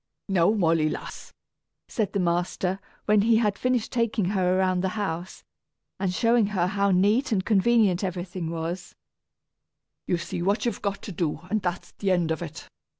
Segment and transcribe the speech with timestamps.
[0.27, 1.31] "Now, Molly, lass,"
[1.87, 5.43] said the master, when he had finished taking her around the house,
[5.99, 8.95] and showing her how neat and convenient everything was;
[10.07, 12.67] "you see what you've got to do, and that's the end of it.